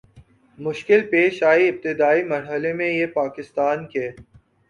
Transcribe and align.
مشکل 0.59 1.01
پیش 1.11 1.35
آئی 1.49 1.63
ابتدائی 1.69 2.21
مر 2.29 2.43
حلے 2.51 2.73
میں 2.79 2.89
یہ 2.89 3.05
پاکستان 3.19 3.85
کے 3.87 4.09